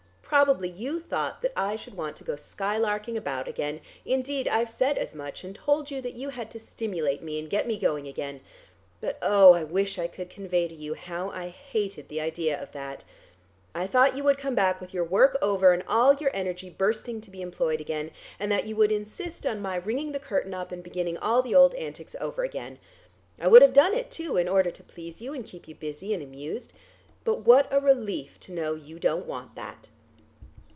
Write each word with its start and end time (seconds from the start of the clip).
Probably 0.31 0.69
you 0.69 1.01
thought 1.01 1.41
that 1.41 1.51
I 1.57 1.75
should 1.75 1.95
want 1.95 2.15
to 2.15 2.23
go 2.23 2.37
skylarking 2.37 3.17
about 3.17 3.49
again; 3.49 3.81
indeed, 4.05 4.47
I've 4.47 4.69
said 4.69 4.97
as 4.97 5.13
much, 5.13 5.43
and 5.43 5.53
told 5.53 5.91
you 5.91 6.01
that 6.01 6.13
you 6.13 6.29
had 6.29 6.49
to 6.51 6.57
stimulate 6.59 7.21
me, 7.21 7.37
and 7.37 7.49
get 7.49 7.67
me 7.67 7.77
going 7.77 8.07
again. 8.07 8.39
But 9.01 9.17
oh, 9.21 9.51
I 9.51 9.65
wish 9.65 9.99
I 9.99 10.07
could 10.07 10.29
convey 10.29 10.69
to 10.69 10.73
you 10.73 10.93
how 10.93 11.31
I 11.31 11.49
hated 11.49 12.07
the 12.07 12.21
idea 12.21 12.57
of 12.63 12.71
that. 12.71 13.03
I 13.75 13.87
thought 13.87 14.15
you 14.15 14.23
would 14.23 14.37
come 14.37 14.55
back 14.55 14.79
with 14.79 14.93
your 14.93 15.03
work 15.03 15.37
over, 15.41 15.73
and 15.73 15.83
all 15.85 16.13
your 16.13 16.31
energy 16.33 16.69
bursting 16.69 17.19
to 17.21 17.29
be 17.29 17.41
employed 17.41 17.81
again, 17.81 18.09
and 18.39 18.49
that 18.53 18.65
you 18.65 18.77
would 18.77 18.93
insist 18.93 19.45
on 19.45 19.61
my 19.61 19.75
ringing 19.75 20.13
the 20.13 20.17
curtain 20.19 20.53
up, 20.53 20.71
and 20.71 20.81
beginning 20.81 21.17
all 21.17 21.41
the 21.41 21.53
old 21.53 21.75
antics 21.75 22.15
over 22.21 22.45
again. 22.45 22.79
I 23.37 23.47
would 23.47 23.61
have 23.61 23.73
done 23.73 23.93
it 23.93 24.09
too, 24.09 24.37
in 24.37 24.47
order 24.47 24.71
to 24.71 24.83
please 24.83 25.21
you 25.21 25.33
and 25.33 25.43
keep 25.45 25.67
you 25.67 25.75
busy 25.75 26.13
and 26.13 26.23
amused. 26.23 26.71
But 27.25 27.39
what 27.39 27.67
a 27.69 27.81
relief 27.81 28.39
to 28.39 28.53
know 28.53 28.75
you 28.75 28.97
don't 28.97 29.25
want 29.25 29.55
that!" 29.55 29.89